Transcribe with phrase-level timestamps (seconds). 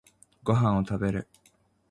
[0.41, 1.27] ご飯を食べる。